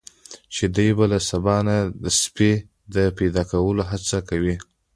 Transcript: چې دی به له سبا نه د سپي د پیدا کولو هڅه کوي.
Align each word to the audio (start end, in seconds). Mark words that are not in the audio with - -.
چې 0.53 0.65
دی 0.75 0.87
به 0.97 1.05
له 1.11 1.19
سبا 1.29 1.55
نه 1.67 1.77
د 2.03 2.05
سپي 2.21 2.51
د 2.95 2.97
پیدا 3.17 3.43
کولو 3.51 3.83
هڅه 3.91 4.17
کوي. 4.29 4.55